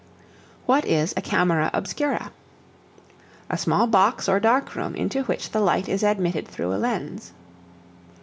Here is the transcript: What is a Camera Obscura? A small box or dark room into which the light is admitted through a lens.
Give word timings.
What 0.65 0.83
is 0.85 1.13
a 1.15 1.21
Camera 1.21 1.69
Obscura? 1.75 2.31
A 3.51 3.55
small 3.59 3.85
box 3.85 4.27
or 4.27 4.39
dark 4.39 4.73
room 4.75 4.95
into 4.95 5.21
which 5.25 5.51
the 5.51 5.59
light 5.61 5.87
is 5.87 6.01
admitted 6.01 6.47
through 6.47 6.73
a 6.73 6.81
lens. 6.81 7.33